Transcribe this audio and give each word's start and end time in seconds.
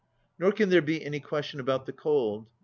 Nor 0.39 0.51
can 0.51 0.69
there 0.69 0.81
be 0.81 1.05
any 1.05 1.19
question 1.19 1.59
about 1.59 1.85
the 1.85 1.93
cold. 1.93 2.47